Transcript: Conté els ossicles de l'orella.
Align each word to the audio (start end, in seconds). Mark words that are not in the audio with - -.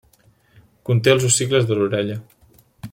Conté 0.89 1.13
els 1.17 1.29
ossicles 1.29 1.69
de 1.73 1.81
l'orella. 1.81 2.21